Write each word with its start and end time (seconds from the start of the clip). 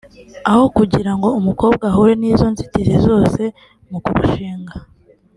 “aho 0.49 0.63
kugira 0.77 1.11
ngo 1.17 1.27
umukobwa 1.39 1.83
ahure 1.91 2.13
n’izo 2.17 2.45
nzitizi 2.53 2.97
zose 3.07 3.41
mu 3.89 3.97
kurushinga 4.03 4.73